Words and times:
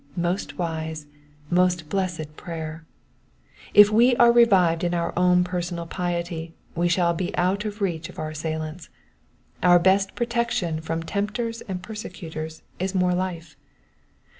'*^ 0.01 0.03
Most 0.17 0.57
wise, 0.57 1.05
most 1.51 1.87
blessed 1.87 2.35
prayer 2.35 2.85
1' 3.73 3.73
If 3.81 3.91
we 3.91 4.15
are 4.15 4.31
revived 4.31 4.83
in 4.83 4.95
our 4.95 5.13
own 5.15 5.43
personal 5.43 5.85
piety 5.85 6.55
we 6.73 6.87
shall 6.89 7.13
be 7.13 7.35
out 7.37 7.65
of 7.65 7.81
reach 7.81 8.09
of 8.09 8.17
our 8.17 8.31
assailants. 8.31 8.89
Our 9.61 9.77
best 9.77 10.15
protection 10.15 10.81
from 10.81 11.03
tempters 11.03 11.61
and 11.67 11.83
persecutors 11.83 12.63
is 12.79 12.95
more 12.95 13.13
life. 13.13 13.55